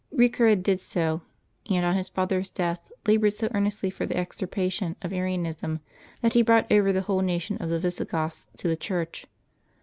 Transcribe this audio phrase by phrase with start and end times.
[0.11, 1.21] Eecared did so,
[1.69, 5.79] and on his father's death labored so earnestly for the extirpation of Arianism
[6.21, 9.27] that he brought over the whole nation of the Visigoths to the Church.